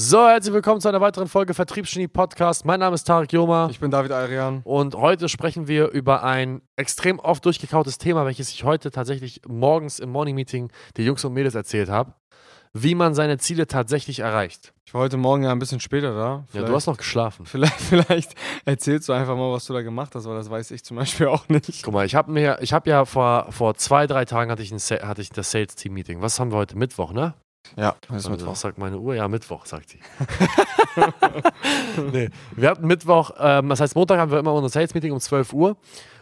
[0.00, 2.64] So, herzlich willkommen zu einer weiteren Folge Vertriebsgenie Podcast.
[2.64, 4.60] Mein Name ist Tarek Joma Ich bin David Arian.
[4.62, 9.98] und heute sprechen wir über ein extrem oft durchgekautes Thema, welches ich heute tatsächlich morgens
[9.98, 12.14] im Morning Meeting den Jungs und Mädels erzählt habe.
[12.72, 14.72] Wie man seine Ziele tatsächlich erreicht.
[14.86, 16.44] Ich war heute Morgen ja ein bisschen später da.
[16.52, 17.44] Ja, du hast noch geschlafen.
[17.44, 18.36] vielleicht, vielleicht
[18.66, 21.26] erzählst du einfach mal, was du da gemacht hast, weil das weiß ich zum Beispiel
[21.26, 21.82] auch nicht.
[21.82, 24.70] Guck mal, ich habe mir, ich habe ja vor, vor zwei, drei Tagen hatte ich,
[24.70, 26.22] ein, hatte ich das Sales Team Meeting.
[26.22, 26.78] Was haben wir heute?
[26.78, 27.34] Mittwoch, ne?
[27.76, 28.48] Ja, das ist Also, Mittwoch.
[28.48, 29.14] Was sagt meine Uhr?
[29.14, 29.98] Ja, Mittwoch, sagt sie.
[32.12, 35.52] nee, wir hatten Mittwoch, ähm, das heißt, Montag haben wir immer unser Sales-Meeting um 12
[35.52, 35.76] Uhr.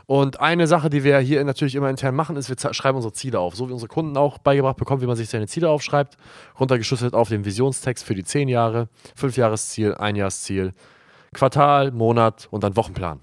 [0.06, 3.40] Und eine Sache, die wir hier natürlich immer intern machen, ist, wir schreiben unsere Ziele
[3.40, 3.56] auf.
[3.56, 6.16] So wie unsere Kunden auch beigebracht bekommen, wie man sich seine Ziele aufschreibt.
[6.60, 8.88] Runtergeschlüsselt auf den Visionstext für die 10 Jahre,
[9.20, 10.74] 5-Jahres-Ziel, Einjahresziel,
[11.34, 13.20] Quartal, Monat und dann Wochenplan.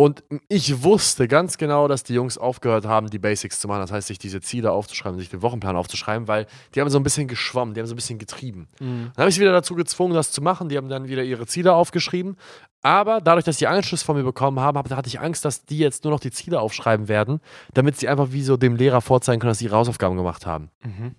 [0.00, 3.80] Und ich wusste ganz genau, dass die Jungs aufgehört haben, die Basics zu machen.
[3.82, 7.02] Das heißt, sich diese Ziele aufzuschreiben, sich den Wochenplan aufzuschreiben, weil die haben so ein
[7.02, 8.66] bisschen geschwommen, die haben so ein bisschen getrieben.
[8.80, 9.10] Mhm.
[9.14, 10.70] Dann habe ich sie wieder dazu gezwungen, das zu machen.
[10.70, 12.38] Die haben dann wieder ihre Ziele aufgeschrieben.
[12.80, 15.76] Aber dadurch, dass die Anschluss von mir bekommen haben, hab- hatte ich Angst, dass die
[15.76, 17.40] jetzt nur noch die Ziele aufschreiben werden,
[17.74, 20.70] damit sie einfach wie so dem Lehrer vorzeigen können, dass sie ihre Hausaufgaben gemacht haben.
[20.82, 21.14] Mhm.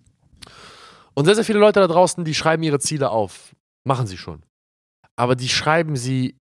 [1.14, 3.56] Und sehr, sehr viele Leute da draußen, die schreiben ihre Ziele auf.
[3.84, 4.42] Machen sie schon.
[5.16, 6.36] Aber die schreiben sie.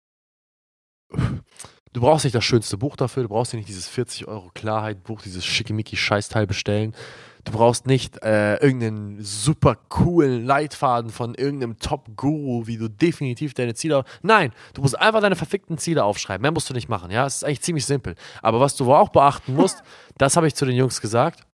[1.98, 5.44] Du brauchst nicht das schönste Buch dafür, du brauchst nicht dieses 40 Euro Klarheit-Buch, dieses
[5.44, 6.94] schickimicki-Scheißteil bestellen.
[7.44, 13.74] Du brauchst nicht äh, irgendeinen super coolen Leitfaden von irgendeinem Top-Guru, wie du definitiv deine
[13.74, 14.04] Ziele.
[14.22, 16.44] Nein, du musst einfach deine verfickten Ziele aufschreiben.
[16.44, 17.26] Mehr musst du nicht machen, ja?
[17.26, 18.14] Es ist eigentlich ziemlich simpel.
[18.44, 19.82] Aber was du auch beachten musst,
[20.20, 21.48] das habe ich zu den Jungs gesagt.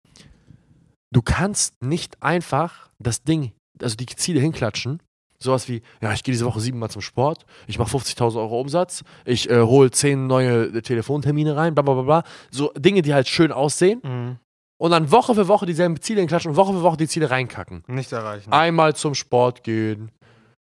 [1.09, 5.01] Du kannst nicht einfach das Ding, also die Ziele hinklatschen.
[5.43, 9.03] Sowas wie, ja, ich gehe diese Woche siebenmal zum Sport, ich mache 50.000 Euro Umsatz,
[9.25, 12.23] ich äh, hole zehn neue äh, Telefontermine rein, bla bla bla bla.
[12.49, 14.37] So Dinge, die halt schön aussehen Mhm.
[14.77, 17.83] und dann Woche für Woche dieselben Ziele hinklatschen und Woche für Woche die Ziele reinkacken.
[17.87, 18.51] Nicht erreichen.
[18.51, 20.11] Einmal zum Sport gehen,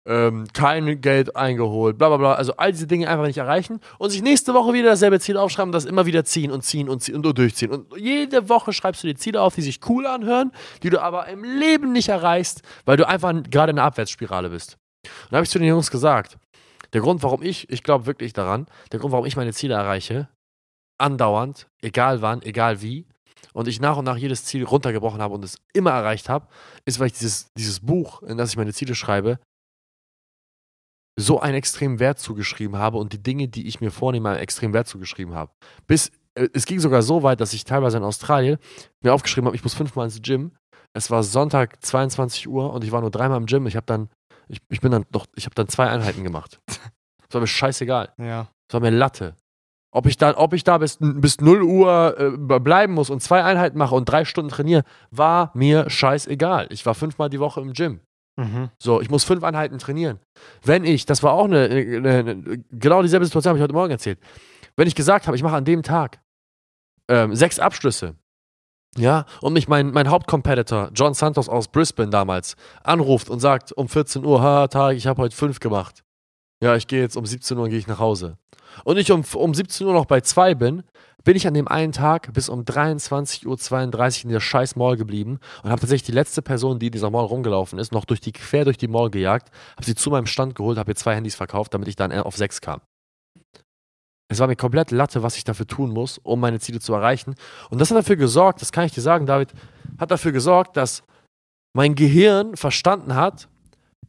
[0.07, 2.33] ähm, kein Geld eingeholt, bla bla bla.
[2.33, 5.71] Also all diese Dinge einfach nicht erreichen und sich nächste Woche wieder dasselbe Ziel aufschreiben
[5.71, 7.71] das immer wieder ziehen und ziehen und ziehen und durchziehen.
[7.71, 11.27] Und jede Woche schreibst du dir Ziele auf, die sich cool anhören, die du aber
[11.27, 14.77] im Leben nicht erreichst, weil du einfach gerade in einer Abwärtsspirale bist.
[15.03, 16.37] Und da habe ich zu den Jungs gesagt,
[16.93, 20.29] der Grund, warum ich, ich glaube wirklich daran, der Grund, warum ich meine Ziele erreiche,
[20.97, 23.05] andauernd, egal wann, egal wie,
[23.53, 26.47] und ich nach und nach jedes Ziel runtergebrochen habe und es immer erreicht habe,
[26.85, 29.39] ist, weil ich dieses, dieses Buch, in das ich meine Ziele schreibe,
[31.19, 34.73] so einen extremen Wert zugeschrieben habe und die Dinge, die ich mir vornehme, einen extremen
[34.73, 35.51] Wert zugeschrieben habe.
[35.87, 38.57] Bis, äh, es ging sogar so weit, dass ich teilweise in Australien
[39.01, 40.51] mir aufgeschrieben habe, ich muss fünfmal ins Gym.
[40.93, 43.67] Es war Sonntag 22 Uhr und ich war nur dreimal im Gym.
[43.67, 44.09] Ich habe dann,
[44.47, 46.59] ich, ich bin dann doch, ich habe dann zwei Einheiten gemacht.
[47.29, 48.13] Das war mir scheißegal.
[48.17, 48.47] Ja.
[48.69, 49.35] Das war mir Latte.
[49.91, 53.43] Ob ich da, ob ich da bis, bis 0 Uhr äh, bleiben muss und zwei
[53.43, 56.67] Einheiten mache und drei Stunden trainiere, war mir scheißegal.
[56.69, 57.99] Ich war fünfmal die Woche im Gym.
[58.37, 58.69] Mhm.
[58.79, 60.19] So, ich muss fünf Einheiten trainieren.
[60.63, 63.91] Wenn ich, das war auch eine, eine, eine genau dieselbe Situation, habe ich heute Morgen
[63.91, 64.19] erzählt.
[64.75, 66.19] Wenn ich gesagt habe, ich mache an dem Tag
[67.09, 68.15] ähm, sechs Abschlüsse,
[68.95, 73.87] ja, und mich mein, mein Hauptcompetitor, John Santos aus Brisbane damals, anruft und sagt um
[73.89, 76.03] 14 Uhr, ha, Tag, ich habe heute fünf gemacht.
[76.63, 78.37] Ja, ich gehe jetzt um 17 Uhr gehe ich nach Hause.
[78.83, 80.83] Und ich um, um 17 Uhr noch bei zwei bin,
[81.23, 85.39] bin ich an dem einen Tag bis um 23.32 Uhr in der scheiß Mall geblieben
[85.61, 88.31] und habe tatsächlich die letzte Person, die in dieser Mall rumgelaufen ist, noch durch die,
[88.31, 91.35] quer durch die Mall gejagt, habe sie zu meinem Stand geholt, habe ihr zwei Handys
[91.35, 92.81] verkauft, damit ich dann auf sechs kam.
[94.29, 97.35] Es war mir komplett Latte, was ich dafür tun muss, um meine Ziele zu erreichen.
[97.69, 99.53] Und das hat dafür gesorgt, das kann ich dir sagen, David,
[99.97, 101.03] hat dafür gesorgt, dass
[101.73, 103.47] mein Gehirn verstanden hat,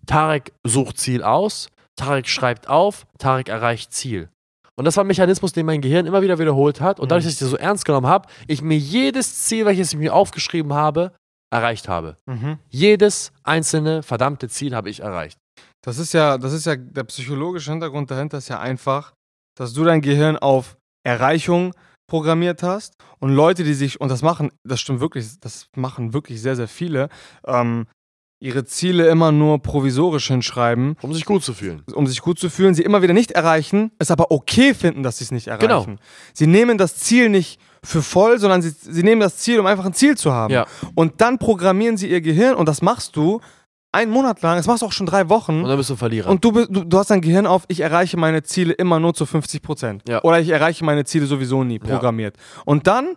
[0.06, 4.28] Tarek sucht Ziel aus, Tarek schreibt auf, Tarek erreicht Ziel.
[4.76, 7.00] Und das war ein Mechanismus, den mein Gehirn immer wieder wiederholt hat.
[7.00, 9.98] Und dadurch, dass ich das so ernst genommen habe, ich mir jedes Ziel, welches ich
[9.98, 11.12] mir aufgeschrieben habe,
[11.53, 12.16] erreicht habe.
[12.26, 12.59] Mhm.
[12.69, 15.38] Jedes einzelne verdammte Ziel habe ich erreicht.
[15.84, 19.15] Das ist ja, das ist ja der psychologische Hintergrund dahinter ist ja einfach,
[19.59, 21.75] dass du dein Gehirn auf Erreichung
[22.09, 26.41] programmiert hast und Leute, die sich, und das machen, das stimmt wirklich, das machen wirklich
[26.41, 27.09] sehr, sehr viele,
[27.47, 27.86] ähm,
[28.41, 31.83] ihre Ziele immer nur provisorisch hinschreiben, Um sich gut zu fühlen.
[31.95, 35.18] um sich gut zu fühlen, sie immer wieder nicht erreichen, es aber okay finden, dass
[35.18, 35.66] sie es nicht erreichen.
[35.68, 35.86] Genau.
[36.33, 39.84] Sie nehmen das Ziel nicht für voll, sondern sie, sie nehmen das Ziel, um einfach
[39.86, 40.53] ein Ziel zu haben.
[40.54, 40.66] Ja.
[40.95, 43.41] Und dann programmieren sie ihr Gehirn und das machst du
[43.91, 45.63] einen Monat lang, das machst du auch schon drei Wochen.
[45.63, 46.28] Und dann bist du Verlierer.
[46.30, 49.24] Und du, du, du hast dein Gehirn auf, ich erreiche meine Ziele immer nur zu
[49.27, 50.03] 50 Prozent.
[50.09, 50.22] Ja.
[50.22, 51.89] Oder ich erreiche meine Ziele sowieso nie, Ja.
[51.95, 52.36] programmiert.
[52.66, 53.16] Und dann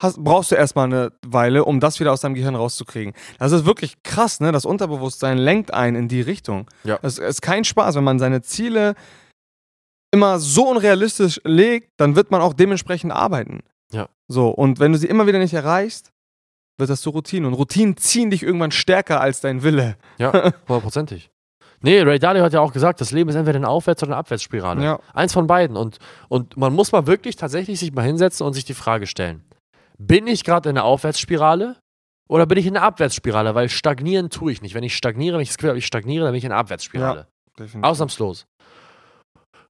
[0.00, 3.14] hast, brauchst du erstmal eine Weile, um das wieder aus deinem Gehirn rauszukriegen.
[3.38, 4.50] Das ist wirklich krass, ne?
[4.50, 6.66] Das Unterbewusstsein lenkt einen in die Richtung.
[6.84, 6.98] Ja.
[7.02, 8.94] Es ist kein Spaß, wenn man seine Ziele
[10.12, 13.60] immer so unrealistisch legt, dann wird man auch dementsprechend arbeiten.
[13.92, 14.08] Ja.
[14.26, 16.10] So, und wenn du sie immer wieder nicht erreichst,
[16.78, 17.46] wird das zur Routine.
[17.46, 19.96] Und Routinen ziehen dich irgendwann stärker als dein Wille.
[20.18, 20.32] Ja,
[20.68, 21.30] hundertprozentig.
[21.82, 24.18] Nee, Ray Dalio hat ja auch gesagt, das Leben ist entweder eine Aufwärts- oder eine
[24.18, 24.82] Abwärtsspirale.
[24.82, 25.00] Ja.
[25.14, 25.76] Eins von beiden.
[25.76, 25.98] Und,
[26.28, 29.44] und man muss mal wirklich tatsächlich sich mal hinsetzen und sich die Frage stellen:
[30.02, 31.76] Bin ich gerade in einer Aufwärtsspirale
[32.26, 33.54] oder bin ich in einer Abwärtsspirale?
[33.54, 34.74] Weil stagnieren tue ich nicht.
[34.74, 36.60] Wenn ich stagniere, wenn ich das Gefühl habe, ich stagniere, dann bin ich in einer
[36.60, 37.28] Abwärtsspirale.
[37.58, 37.84] Definitiv.
[37.84, 38.46] Ausnahmslos.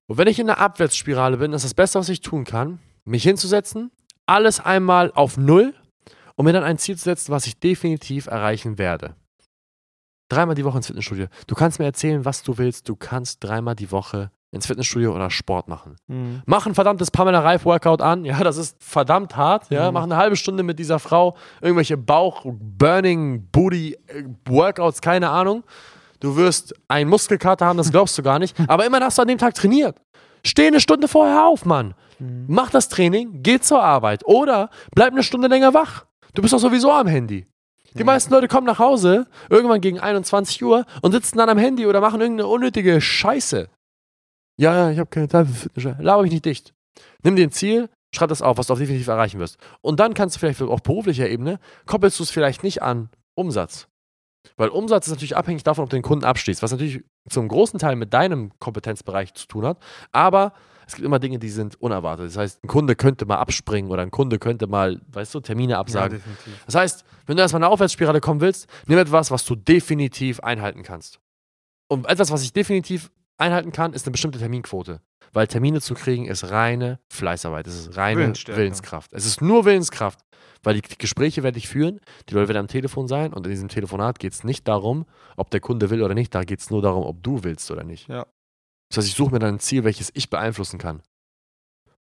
[0.07, 3.23] Und wenn ich in einer Abwärtsspirale bin, ist das Beste, was ich tun kann, mich
[3.23, 3.91] hinzusetzen,
[4.25, 5.73] alles einmal auf Null
[6.35, 9.17] und mir dann ein Ziel zu setzen, was ich definitiv erreichen werde.
[10.29, 11.27] Dreimal die Woche ins Fitnessstudio.
[11.47, 12.87] Du kannst mir erzählen, was du willst.
[12.87, 15.95] Du kannst dreimal die Woche ins Fitnessstudio oder Sport machen.
[16.07, 16.41] Mhm.
[16.45, 18.25] Mach ein verdammtes Pamela Reif Workout an.
[18.25, 19.69] Ja, das ist verdammt hart.
[19.69, 19.93] Ja, Mhm.
[19.93, 25.63] mach eine halbe Stunde mit dieser Frau irgendwelche Bauch, Burning, Booty äh, Workouts, keine Ahnung.
[26.19, 28.55] Du wirst einen Muskelkater haben, das glaubst du gar nicht.
[28.67, 29.97] Aber immerhin hast du an dem Tag trainiert.
[30.45, 31.93] Steh eine Stunde vorher auf, Mann.
[32.19, 32.45] Mhm.
[32.47, 36.05] Mach das Training, geh zur Arbeit oder bleib eine Stunde länger wach.
[36.33, 37.47] Du bist doch sowieso am Handy.
[37.93, 38.05] Die Ja.
[38.05, 41.99] meisten Leute kommen nach Hause, irgendwann gegen 21 Uhr und sitzen dann am Handy oder
[42.01, 43.67] machen irgendeine unnötige Scheiße.
[44.61, 45.95] Ja, ja, ich habe keine Zeit für Fitness.
[45.99, 46.73] Laber mich nicht dicht.
[47.23, 49.57] Nimm dir ein Ziel, schreib das auf, was du auf definitiv erreichen wirst.
[49.81, 53.87] Und dann kannst du vielleicht auf beruflicher Ebene, koppelst du es vielleicht nicht an Umsatz.
[54.57, 57.79] Weil Umsatz ist natürlich abhängig davon, ob du den Kunden abschließt, was natürlich zum großen
[57.79, 59.77] Teil mit deinem Kompetenzbereich zu tun hat.
[60.11, 60.53] Aber
[60.85, 62.27] es gibt immer Dinge, die sind unerwartet.
[62.27, 65.73] Das heißt, ein Kunde könnte mal abspringen oder ein Kunde könnte mal, weißt du, Termine
[65.73, 66.17] Ja, absagen.
[66.19, 66.63] definitiv.
[66.65, 70.39] Das heißt, wenn du erstmal in eine Aufwärtsspirale kommen willst, nimm etwas, was du definitiv
[70.41, 71.19] einhalten kannst.
[71.87, 73.09] Und etwas, was ich definitiv
[73.41, 75.01] einhalten kann, ist eine bestimmte Terminquote.
[75.33, 77.67] Weil Termine zu kriegen ist reine Fleißarbeit.
[77.67, 78.33] Es ist reine.
[78.47, 79.13] Willenskraft.
[79.13, 80.19] Es ist nur Willenskraft.
[80.63, 81.99] Weil die Gespräche werde ich führen,
[82.29, 85.05] die Leute werden am Telefon sein und in diesem Telefonat geht es nicht darum,
[85.35, 87.83] ob der Kunde will oder nicht, da geht es nur darum, ob du willst oder
[87.83, 88.07] nicht.
[88.07, 88.27] Ja.
[88.89, 90.97] Das heißt, ich suche mir dann ein Ziel, welches ich beeinflussen kann.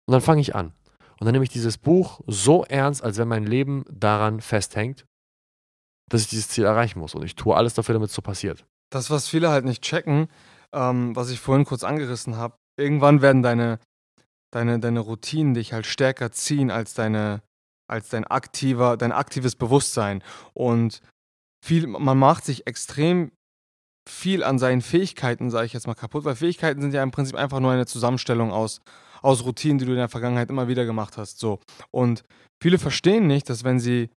[0.08, 0.74] Und dann fange ich an.
[1.20, 5.06] Und dann nehme ich dieses Buch so ernst, als wenn mein Leben daran festhängt,
[6.10, 7.16] dass ich dieses Ziel erreichen muss.
[7.16, 8.66] Und ich tue alles dafür, damit es so passiert.
[8.90, 10.28] Das, was viele halt nicht checken,
[10.76, 13.80] ähm, was ich vorhin kurz angerissen habe, irgendwann werden deine,
[14.52, 17.42] deine, deine Routinen dich halt stärker ziehen als deine,
[17.90, 20.24] als dein aktiver, dein aktives Bewusstsein.
[20.54, 21.02] Und
[21.66, 23.32] viel, man macht sich extrem
[24.10, 27.36] viel an seinen Fähigkeiten, sage ich jetzt mal, kaputt, weil Fähigkeiten sind ja im Prinzip
[27.36, 28.82] einfach nur eine Zusammenstellung aus,
[29.22, 31.40] aus Routinen, die du in der Vergangenheit immer wieder gemacht hast.
[31.40, 31.60] So.
[31.92, 32.24] Und
[32.62, 34.10] viele verstehen nicht, dass wenn sie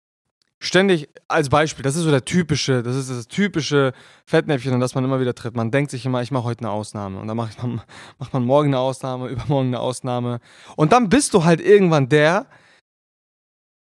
[0.62, 3.94] ständig, als Beispiel, das ist so der typische, das ist das typische
[4.26, 5.56] Fettnäpfchen, an das man immer wieder tritt.
[5.56, 7.20] Man denkt sich immer, ich mache heute eine Ausnahme.
[7.20, 7.82] Und dann macht man,
[8.20, 10.40] macht man morgen eine Ausnahme, übermorgen eine Ausnahme.
[10.76, 12.46] Und dann bist du halt irgendwann der,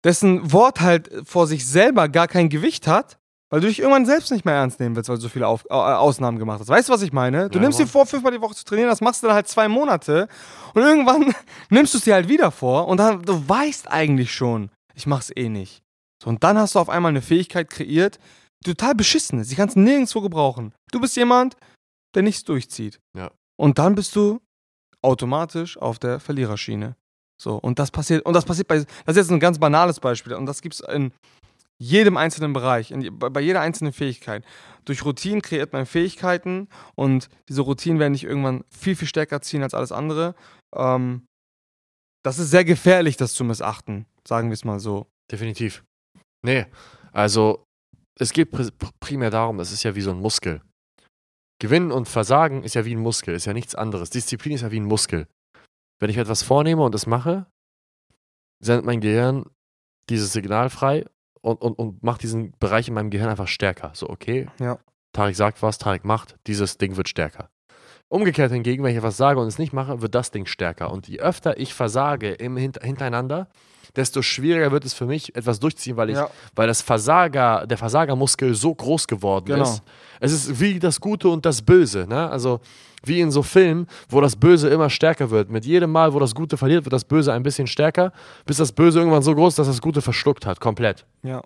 [0.04, 3.18] dessen Wort halt vor sich selber gar kein Gewicht hat,
[3.50, 5.64] weil du dich irgendwann selbst nicht mehr ernst nehmen willst, weil du so viele Auf
[5.68, 6.68] äh, Ausnahmen gemacht hast.
[6.68, 7.48] Weißt du, was ich meine?
[7.50, 9.48] Du Ja, nimmst dir vor, fünfmal die Woche zu trainieren, das machst du dann halt
[9.48, 10.28] zwei Monate
[10.74, 11.34] und irgendwann
[11.70, 15.32] nimmst du es dir halt wieder vor und dann, du weißt eigentlich schon, ich mach's
[15.34, 15.82] eh nicht.
[16.22, 18.18] So, und dann hast du auf einmal eine Fähigkeit kreiert,
[18.64, 19.50] die total beschissen ist.
[19.50, 20.74] Die kannst du nirgendwo gebrauchen.
[20.90, 21.56] Du bist jemand,
[22.14, 23.00] der nichts durchzieht.
[23.16, 23.30] Ja.
[23.56, 24.40] Und dann bist du
[25.02, 26.96] automatisch auf der Verliererschiene.
[27.40, 30.34] So, und das passiert, und das passiert bei, das ist jetzt ein ganz banales Beispiel,
[30.34, 31.12] und das gibt es in
[31.80, 34.44] jedem einzelnen Bereich, in, bei, jeder einzelnen Fähigkeit.
[34.84, 39.62] Durch Routinen kreiert man Fähigkeiten und diese Routinen werden dich irgendwann viel, viel stärker ziehen
[39.62, 40.34] als alles andere.
[40.74, 41.26] Ähm,
[42.24, 45.06] das ist sehr gefährlich, das zu missachten, sagen wir es mal so.
[45.30, 45.84] Definitiv.
[46.44, 46.66] Nee,
[47.12, 47.64] also
[48.18, 50.60] es geht pr- pr- primär darum, das ist ja wie so ein Muskel.
[51.60, 54.10] Gewinnen und Versagen ist ja wie ein Muskel, ist ja nichts anderes.
[54.10, 55.26] Disziplin ist ja wie ein Muskel.
[56.00, 57.46] Wenn ich etwas vornehme und das mache,
[58.62, 59.44] sendet mein Gehirn
[60.08, 61.04] dieses Signal frei
[61.40, 63.90] und, und, und macht diesen Bereich in meinem Gehirn einfach stärker.
[63.94, 64.78] So, okay, Ja.
[65.12, 67.50] Tarek sagt was, Tarek macht, dieses Ding wird stärker.
[68.08, 70.90] Umgekehrt hingegen, wenn ich etwas sage und es nicht mache, wird das Ding stärker.
[70.92, 73.48] Und je öfter ich versage im Hint hintereinander,
[73.96, 76.28] desto schwieriger wird es für mich, etwas durchzuziehen, weil ich Ja.
[76.54, 79.62] weil das Versager, der Versagermuskel so groß geworden Genau.
[79.62, 79.82] ist.
[80.20, 82.28] Es ist wie das Gute und das Böse, ne?
[82.30, 82.60] Also
[83.04, 85.50] wie in so Filmen, wo das Böse immer stärker wird.
[85.50, 88.12] Mit jedem Mal, wo das Gute verliert, wird das Böse ein bisschen stärker,
[88.44, 91.06] bis das Böse irgendwann so groß ist, dass das Gute verschluckt hat, komplett.
[91.22, 91.40] Ja.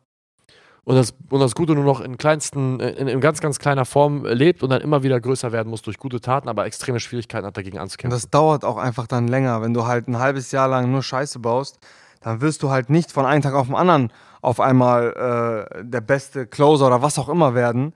[0.84, 4.24] Und das, und das Gute nur noch in kleinsten, in, in ganz, ganz kleiner Form
[4.24, 7.56] lebt und dann immer wieder größer werden muss durch gute Taten, aber extreme Schwierigkeiten hat
[7.56, 8.18] dagegen Und anzukämpfen.
[8.18, 9.62] das dauert auch einfach dann länger.
[9.62, 11.78] Wenn du halt ein halbes Jahr lang nur Scheiße baust,
[12.22, 16.00] dann wirst du halt nicht von einem Tag auf den anderen auf einmal äh, der
[16.00, 17.94] beste Closer oder was auch immer werden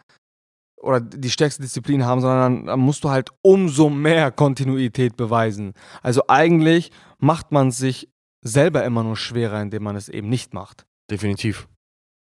[0.81, 5.75] oder die stärkste Disziplin haben, sondern dann, musst du halt umso mehr Kontinuität beweisen.
[6.03, 8.09] Also eigentlich macht man sich
[8.43, 10.87] selber immer nur schwerer, indem man es eben nicht macht.
[11.11, 11.69] Definitiv.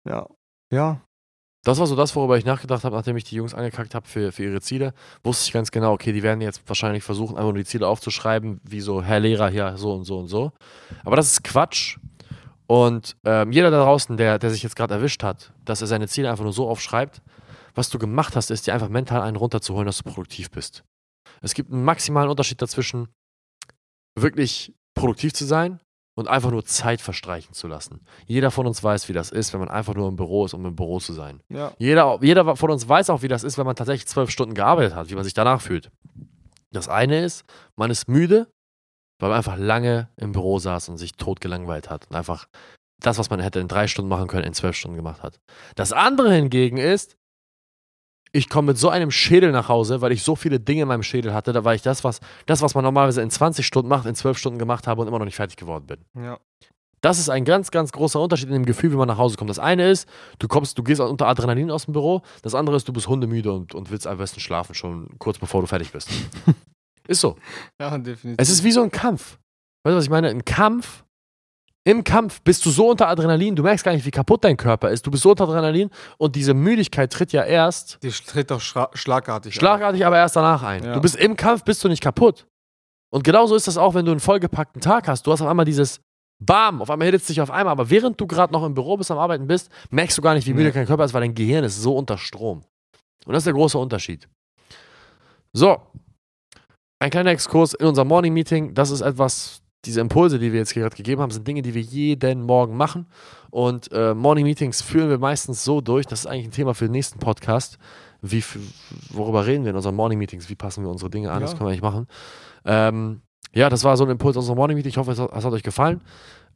[0.08, 0.28] Ja.
[0.72, 1.02] Ja.
[1.64, 4.32] Das war so das, worüber ich nachgedacht habe, nachdem ich die Jungs angekackt habe für,
[4.32, 4.94] für ihre Ziele.
[5.24, 8.62] Wusste ich ganz genau, okay, die werden jetzt wahrscheinlich versuchen, einfach nur die Ziele aufzuschreiben,
[8.64, 10.54] wie so, Herr Lehrer, hier so und so und so.
[11.04, 11.98] Aber das ist Quatsch.
[12.66, 16.08] Und ähm, jeder da draußen, der, der sich jetzt gerade erwischt hat, dass er seine
[16.08, 17.22] Ziele einfach nur so aufschreibt,
[17.76, 20.84] was du gemacht hast, ist dir einfach mental einen runterzuholen, dass du produktiv bist.
[21.42, 23.10] Es gibt einen maximalen Unterschied dazwischen,
[24.16, 25.80] wirklich produktiv zu sein
[26.20, 28.02] und einfach nur Zeit verstreichen zu lassen.
[28.26, 30.66] Jeder von uns weiß, wie das ist, wenn man einfach nur im Büro ist, um
[30.66, 31.42] im Büro zu sein.
[31.48, 31.72] Ja.
[31.78, 34.96] Jeder, jeder von uns weiß auch, wie das ist, wenn man tatsächlich zwölf Stunden gearbeitet
[34.96, 35.92] hat, wie man sich danach fühlt.
[36.72, 37.46] Das eine ist,
[37.78, 38.48] man ist müde,
[39.18, 42.48] weil man einfach lange im Büro saß und sich totgelangweilt hat und einfach
[43.02, 45.40] das, was man hätte in drei Stunden machen können, in zwölf Stunden gemacht hat.
[45.76, 47.16] Das andere hingegen ist,
[48.32, 51.04] ich komme mit so einem Schädel nach Hause, weil ich so viele Dinge in meinem
[51.04, 54.06] Schädel hatte, da war ich das, was, das, was man normalerweise in 20 Stunden macht,
[54.06, 56.00] in 12 Stunden gemacht habe und immer noch nicht fertig geworden bin.
[56.24, 56.40] Ja.
[57.02, 59.50] Das ist ein ganz, ganz großer Unterschied in dem Gefühl, wie man nach Hause kommt.
[59.50, 60.08] Das eine ist,
[60.38, 62.22] du kommst, du gehst unter Adrenalin aus dem Büro.
[62.42, 65.62] Das andere ist, du bist hundemüde und, und willst am besten schlafen, schon kurz bevor
[65.62, 66.10] du fertig bist.
[67.08, 67.38] ist so.
[67.80, 68.36] Ja, definitiv.
[68.38, 69.40] Es ist wie so ein Kampf.
[69.84, 70.30] Weißt du, was ich meine?
[70.30, 71.06] Ein Kampf.
[71.86, 74.90] Im Kampf bist du so unter Adrenalin, du merkst gar nicht, wie kaputt dein Körper
[74.90, 75.06] ist.
[75.08, 78.90] Du bist so unter Adrenalin und diese Müdigkeit tritt ja erst Die tritt doch schra-
[78.96, 79.54] schlagartig.
[79.56, 79.60] ein.
[79.60, 80.84] Schlagartig aber erst danach ein.
[80.84, 80.94] Ja.
[80.94, 82.46] Du bist im Kampf, bist du nicht kaputt.
[83.12, 85.26] Und genauso ist das auch, wenn du einen vollgepackten Tag hast.
[85.26, 86.02] Du hast auf einmal dieses
[86.42, 89.10] Bam, auf einmal hitzt dich auf einmal, aber während du gerade noch im Büro bist,
[89.12, 90.74] am Arbeiten bist, merkst du gar nicht, wie müde Nee.
[90.74, 92.62] dein Körper ist, weil dein Gehirn ist so unter Strom.
[93.26, 94.28] Und das ist der große Unterschied.
[95.54, 95.78] So,
[97.00, 98.74] ein kleiner Exkurs in unser Morning Meeting.
[98.74, 101.82] Das ist etwas, diese Impulse, die wir jetzt gerade gegeben haben, sind Dinge, die wir
[101.82, 103.08] jeden Morgen machen.
[103.50, 106.86] Und äh, Morning Meetings führen wir meistens so durch, das ist eigentlich ein Thema für
[106.86, 107.78] den nächsten Podcast.
[108.22, 108.44] Wie,
[109.12, 110.50] worüber reden wir in unseren Morning Meetings?
[110.50, 111.42] Wie passen wir unsere Dinge an?
[111.42, 111.58] Das Ja.
[111.58, 112.08] können wir eigentlich machen.
[112.66, 113.22] Ähm,
[113.54, 114.90] ja, das war so ein Impuls unserer Morning Meeting.
[114.90, 116.02] Ich hoffe, es hat, es hat euch gefallen.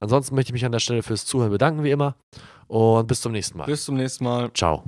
[0.00, 2.16] Ansonsten möchte ich mich an der Stelle fürs Zuhören bedanken, wie immer.
[2.66, 3.66] Und bis zum nächsten Mal.
[3.66, 4.50] Bis zum nächsten Mal.
[4.52, 4.84] Ciao.